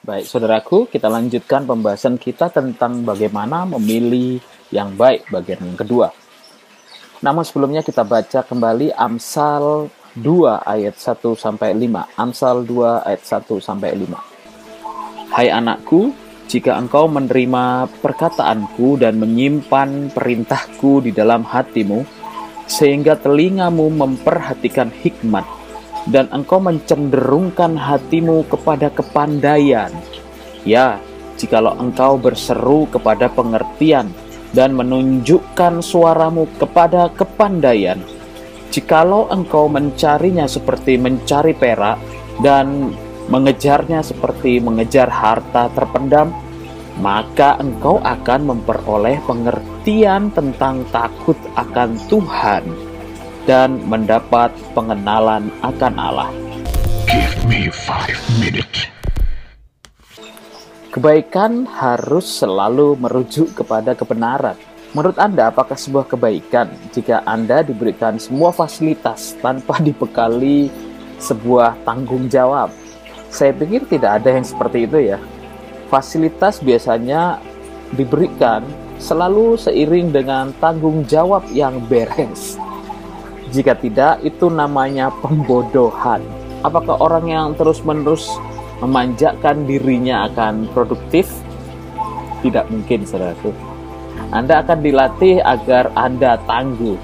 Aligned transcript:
Baik, 0.00 0.32
saudaraku, 0.32 0.88
kita 0.88 1.12
lanjutkan 1.12 1.68
pembahasan 1.68 2.16
kita 2.16 2.48
tentang 2.48 3.04
bagaimana 3.04 3.68
memilih 3.68 4.40
yang 4.72 4.96
baik 4.96 5.28
bagian 5.28 5.60
yang 5.60 5.76
kedua. 5.76 6.08
Namun 7.20 7.44
sebelumnya 7.44 7.84
kita 7.84 8.00
baca 8.08 8.40
kembali 8.40 8.96
Amsal 8.96 9.92
2 10.16 10.64
ayat 10.64 10.96
1 10.96 11.36
sampai 11.36 11.76
5. 11.76 12.16
Amsal 12.16 12.64
2 12.64 13.04
ayat 13.12 13.22
1 13.28 13.60
sampai 13.60 13.92
5. 13.92 15.36
Hai 15.36 15.52
anakku, 15.52 16.16
jika 16.48 16.80
engkau 16.80 17.04
menerima 17.04 17.92
perkataanku 18.00 19.04
dan 19.04 19.20
menyimpan 19.20 20.16
perintahku 20.16 21.04
di 21.04 21.12
dalam 21.12 21.44
hatimu, 21.44 22.08
sehingga 22.64 23.20
telingamu 23.20 23.92
memperhatikan 23.92 24.88
hikmat 24.88 25.59
dan 26.08 26.30
engkau 26.32 26.62
mencenderungkan 26.62 27.76
hatimu 27.76 28.48
kepada 28.48 28.88
kepandaian. 28.88 29.92
Ya, 30.64 30.96
jikalau 31.36 31.76
engkau 31.76 32.16
berseru 32.16 32.88
kepada 32.88 33.28
pengertian 33.28 34.08
dan 34.56 34.72
menunjukkan 34.72 35.84
suaramu 35.84 36.48
kepada 36.56 37.12
kepandaian, 37.12 38.00
jikalau 38.72 39.28
engkau 39.28 39.68
mencarinya 39.68 40.48
seperti 40.48 40.96
mencari 40.96 41.52
perak 41.52 42.00
dan 42.40 42.92
mengejarnya 43.28 44.00
seperti 44.00 44.58
mengejar 44.58 45.06
harta 45.06 45.70
terpendam, 45.72 46.32
maka 46.98 47.56
engkau 47.62 48.02
akan 48.02 48.56
memperoleh 48.56 49.22
pengertian 49.24 50.28
tentang 50.34 50.82
takut 50.90 51.38
akan 51.56 51.96
Tuhan 52.10 52.89
dan 53.50 53.82
mendapat 53.82 54.54
pengenalan 54.78 55.50
akan 55.66 55.94
Allah. 55.98 56.30
Give 57.10 57.34
me 57.50 57.66
five 57.66 58.14
minutes. 58.38 58.86
Kebaikan 60.94 61.66
harus 61.66 62.30
selalu 62.30 62.94
merujuk 62.94 63.58
kepada 63.58 63.98
kebenaran. 63.98 64.54
Menurut 64.94 65.18
Anda, 65.18 65.50
apakah 65.50 65.74
sebuah 65.74 66.06
kebaikan 66.06 66.70
jika 66.94 67.26
Anda 67.26 67.66
diberikan 67.66 68.22
semua 68.22 68.54
fasilitas 68.54 69.34
tanpa 69.42 69.82
dibekali 69.86 70.70
sebuah 71.18 71.82
tanggung 71.82 72.30
jawab? 72.30 72.70
Saya 73.34 73.50
pikir 73.50 73.82
tidak 73.90 74.22
ada 74.22 74.30
yang 74.38 74.46
seperti 74.46 74.86
itu 74.86 75.10
ya. 75.10 75.18
Fasilitas 75.90 76.62
biasanya 76.62 77.42
diberikan 77.98 78.62
selalu 79.02 79.58
seiring 79.58 80.14
dengan 80.14 80.54
tanggung 80.62 81.02
jawab 81.10 81.42
yang 81.50 81.82
beres. 81.90 82.69
Jika 83.50 83.74
tidak, 83.74 84.22
itu 84.22 84.46
namanya 84.46 85.10
pembodohan. 85.18 86.22
Apakah 86.62 87.02
orang 87.02 87.26
yang 87.26 87.46
terus-menerus 87.58 88.30
memanjakan 88.78 89.66
dirinya 89.66 90.30
akan 90.30 90.70
produktif? 90.70 91.26
Tidak 92.46 92.70
mungkin, 92.70 93.02
saudaraku. 93.02 93.50
Anda 94.30 94.62
akan 94.62 94.78
dilatih 94.78 95.42
agar 95.42 95.90
Anda 95.98 96.38
tangguh. 96.46 96.94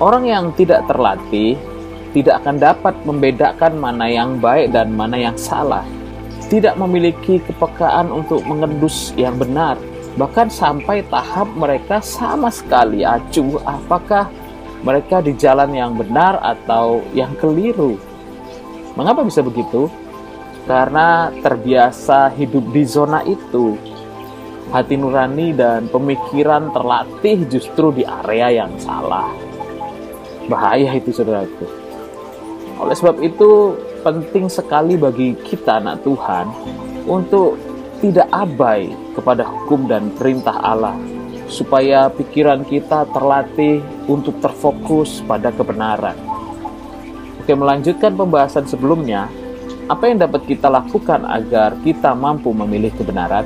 Orang 0.00 0.24
yang 0.24 0.56
tidak 0.56 0.88
terlatih 0.88 1.60
tidak 2.10 2.42
akan 2.42 2.56
dapat 2.58 2.94
membedakan 3.06 3.78
mana 3.78 4.10
yang 4.10 4.42
baik 4.42 4.74
dan 4.74 4.90
mana 4.96 5.14
yang 5.14 5.36
salah. 5.38 5.86
Tidak 6.50 6.74
memiliki 6.74 7.38
kepekaan 7.46 8.10
untuk 8.10 8.42
mengendus 8.42 9.14
yang 9.14 9.38
benar, 9.38 9.78
bahkan 10.18 10.50
sampai 10.50 11.06
tahap 11.06 11.46
mereka 11.54 12.02
sama 12.02 12.50
sekali 12.50 13.06
acuh 13.06 13.62
apakah 13.62 14.26
mereka 14.80 15.20
di 15.20 15.36
jalan 15.36 15.76
yang 15.76 15.92
benar 15.92 16.40
atau 16.40 17.04
yang 17.12 17.36
keliru. 17.36 18.00
Mengapa 18.96 19.24
bisa 19.24 19.44
begitu? 19.44 19.92
Karena 20.64 21.28
terbiasa 21.40 22.32
hidup 22.32 22.64
di 22.72 22.82
zona 22.88 23.20
itu. 23.28 23.76
Hati 24.70 24.94
nurani 24.94 25.50
dan 25.50 25.90
pemikiran 25.90 26.70
terlatih 26.70 27.42
justru 27.50 27.90
di 27.90 28.06
area 28.06 28.64
yang 28.64 28.72
salah. 28.78 29.28
Bahaya 30.46 30.94
itu 30.94 31.10
saudaraku. 31.10 31.66
Oleh 32.78 32.96
sebab 32.96 33.18
itu 33.20 33.76
penting 34.00 34.48
sekali 34.48 34.96
bagi 34.96 35.36
kita 35.44 35.82
anak 35.82 36.00
Tuhan 36.06 36.48
untuk 37.04 37.60
tidak 38.00 38.30
abai 38.32 38.88
kepada 39.12 39.44
hukum 39.44 39.84
dan 39.84 40.08
perintah 40.16 40.56
Allah 40.64 40.96
supaya 41.50 42.06
pikiran 42.14 42.62
kita 42.62 43.10
terlatih 43.10 43.82
untuk 44.06 44.38
terfokus 44.38 45.18
pada 45.26 45.50
kebenaran. 45.50 46.14
Oke, 47.42 47.52
melanjutkan 47.58 48.14
pembahasan 48.14 48.70
sebelumnya, 48.70 49.26
apa 49.90 50.06
yang 50.06 50.22
dapat 50.22 50.46
kita 50.46 50.70
lakukan 50.70 51.26
agar 51.26 51.74
kita 51.82 52.14
mampu 52.14 52.54
memilih 52.54 52.94
kebenaran? 52.94 53.42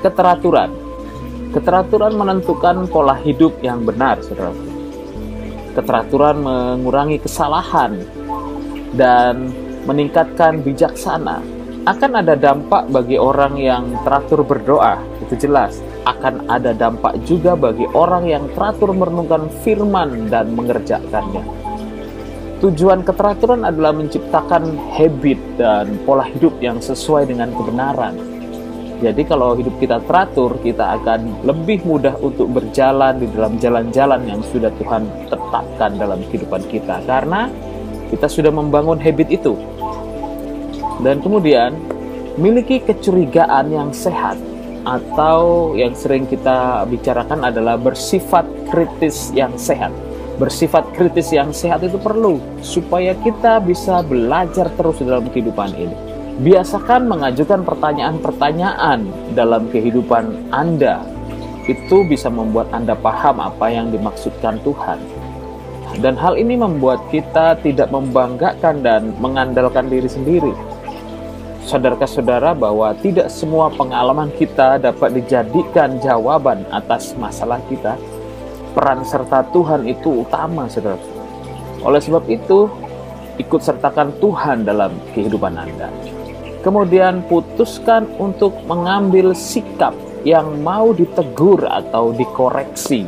Keteraturan. 0.00 0.72
Keteraturan 1.52 2.16
menentukan 2.16 2.88
pola 2.88 3.20
hidup 3.20 3.60
yang 3.60 3.84
benar, 3.84 4.24
saudara. 4.24 4.56
Keteraturan 5.76 6.40
mengurangi 6.40 7.20
kesalahan 7.20 8.00
dan 8.96 9.52
meningkatkan 9.84 10.64
bijaksana. 10.64 11.44
Akan 11.84 12.16
ada 12.16 12.32
dampak 12.32 12.88
bagi 12.88 13.20
orang 13.20 13.60
yang 13.60 13.92
teratur 14.04 14.40
berdoa, 14.44 15.00
itu 15.20 15.36
jelas 15.36 15.89
akan 16.04 16.48
ada 16.48 16.72
dampak 16.72 17.20
juga 17.28 17.52
bagi 17.56 17.84
orang 17.92 18.24
yang 18.28 18.44
teratur 18.56 18.92
merenungkan 18.96 19.52
firman 19.60 20.32
dan 20.32 20.52
mengerjakannya. 20.56 21.44
Tujuan 22.60 23.00
keteraturan 23.00 23.64
adalah 23.64 23.96
menciptakan 23.96 24.76
habit 24.92 25.40
dan 25.56 25.96
pola 26.04 26.28
hidup 26.28 26.52
yang 26.60 26.76
sesuai 26.76 27.32
dengan 27.32 27.48
kebenaran. 27.56 28.12
Jadi 29.00 29.24
kalau 29.24 29.56
hidup 29.56 29.80
kita 29.80 29.96
teratur, 30.04 30.60
kita 30.60 31.00
akan 31.00 31.40
lebih 31.48 31.80
mudah 31.88 32.12
untuk 32.20 32.52
berjalan 32.52 33.16
di 33.16 33.32
dalam 33.32 33.56
jalan-jalan 33.56 34.20
yang 34.28 34.44
sudah 34.52 34.68
Tuhan 34.76 35.08
tetapkan 35.32 35.96
dalam 35.96 36.20
kehidupan 36.28 36.60
kita 36.68 37.00
karena 37.08 37.48
kita 38.12 38.28
sudah 38.28 38.52
membangun 38.52 39.00
habit 39.00 39.32
itu. 39.32 39.56
Dan 41.00 41.24
kemudian 41.24 41.80
miliki 42.36 42.84
kecurigaan 42.84 43.72
yang 43.72 43.88
sehat 43.96 44.36
atau 44.84 45.72
yang 45.76 45.92
sering 45.92 46.24
kita 46.24 46.84
bicarakan 46.88 47.44
adalah 47.44 47.76
bersifat 47.76 48.46
kritis 48.72 49.32
yang 49.36 49.52
sehat. 49.60 49.92
Bersifat 50.40 50.88
kritis 50.96 51.28
yang 51.36 51.52
sehat 51.52 51.84
itu 51.84 52.00
perlu 52.00 52.40
supaya 52.64 53.12
kita 53.20 53.60
bisa 53.60 54.00
belajar 54.00 54.72
terus 54.72 55.04
dalam 55.04 55.28
kehidupan 55.28 55.76
ini. 55.76 55.96
Biasakan 56.40 57.04
mengajukan 57.04 57.60
pertanyaan-pertanyaan 57.68 59.04
dalam 59.36 59.68
kehidupan 59.68 60.48
Anda. 60.48 61.04
Itu 61.68 62.08
bisa 62.08 62.32
membuat 62.32 62.72
Anda 62.72 62.96
paham 62.96 63.36
apa 63.44 63.68
yang 63.68 63.92
dimaksudkan 63.92 64.56
Tuhan. 64.64 64.96
Dan 66.00 66.16
hal 66.16 66.40
ini 66.40 66.56
membuat 66.56 67.04
kita 67.12 67.60
tidak 67.60 67.92
membanggakan 67.92 68.80
dan 68.80 69.12
mengandalkan 69.20 69.92
diri 69.92 70.08
sendiri 70.08 70.69
Sadarkah 71.70 72.10
saudara 72.10 72.50
bahwa 72.50 72.90
tidak 72.98 73.30
semua 73.30 73.70
pengalaman 73.70 74.26
kita 74.34 74.82
dapat 74.82 75.14
dijadikan 75.14 76.02
jawaban 76.02 76.66
atas 76.74 77.14
masalah 77.14 77.62
kita? 77.70 77.94
Peran 78.74 79.06
serta 79.06 79.46
Tuhan 79.54 79.86
itu 79.86 80.26
utama, 80.26 80.66
saudara. 80.66 80.98
Oleh 81.86 82.02
sebab 82.02 82.26
itu, 82.26 82.66
ikut 83.38 83.62
sertakan 83.62 84.18
Tuhan 84.18 84.66
dalam 84.66 84.98
kehidupan 85.14 85.54
Anda. 85.54 85.94
Kemudian 86.66 87.22
putuskan 87.30 88.10
untuk 88.18 88.50
mengambil 88.66 89.30
sikap 89.30 89.94
yang 90.26 90.58
mau 90.66 90.90
ditegur 90.90 91.70
atau 91.70 92.10
dikoreksi. 92.10 93.06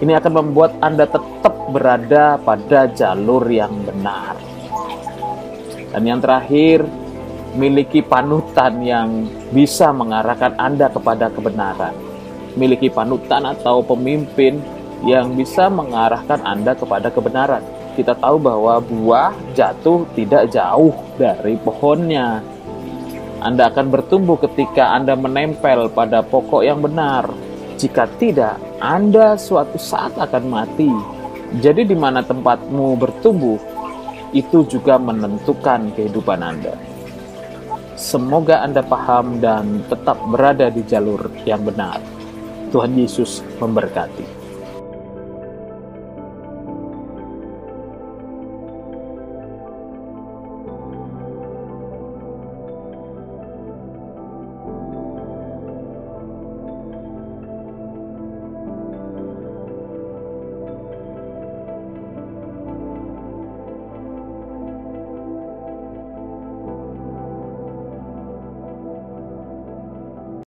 Ini 0.00 0.16
akan 0.16 0.32
membuat 0.40 0.72
Anda 0.80 1.04
tetap 1.04 1.68
berada 1.68 2.40
pada 2.40 2.88
jalur 2.88 3.44
yang 3.52 3.76
benar. 3.84 4.40
Dan 5.92 6.02
yang 6.08 6.24
terakhir, 6.24 6.88
miliki 7.54 8.02
panutan 8.04 8.78
yang 8.82 9.26
bisa 9.50 9.90
mengarahkan 9.90 10.54
Anda 10.54 10.86
kepada 10.90 11.32
kebenaran. 11.32 11.94
Miliki 12.54 12.90
panutan 12.90 13.46
atau 13.46 13.82
pemimpin 13.82 14.58
yang 15.06 15.34
bisa 15.34 15.70
mengarahkan 15.70 16.42
Anda 16.42 16.76
kepada 16.76 17.08
kebenaran. 17.10 17.62
Kita 17.98 18.14
tahu 18.14 18.38
bahwa 18.38 18.78
buah 18.78 19.34
jatuh 19.56 20.06
tidak 20.14 20.50
jauh 20.54 20.94
dari 21.18 21.58
pohonnya. 21.58 22.42
Anda 23.40 23.72
akan 23.72 23.88
bertumbuh 23.88 24.36
ketika 24.36 24.94
Anda 24.94 25.16
menempel 25.16 25.88
pada 25.90 26.20
pokok 26.20 26.62
yang 26.62 26.84
benar. 26.84 27.26
Jika 27.80 28.04
tidak, 28.20 28.60
Anda 28.78 29.40
suatu 29.40 29.80
saat 29.80 30.12
akan 30.20 30.44
mati. 30.52 30.92
Jadi 31.58 31.88
di 31.88 31.96
mana 31.96 32.20
tempatmu 32.22 32.94
bertumbuh, 33.00 33.58
itu 34.30 34.62
juga 34.68 35.00
menentukan 35.00 35.90
kehidupan 35.96 36.38
Anda. 36.44 36.76
Semoga 38.00 38.64
Anda 38.64 38.80
paham 38.80 39.44
dan 39.44 39.84
tetap 39.92 40.16
berada 40.32 40.72
di 40.72 40.80
jalur 40.88 41.20
yang 41.44 41.68
benar. 41.68 42.00
Tuhan 42.72 42.96
Yesus 42.96 43.44
memberkati. 43.60 44.39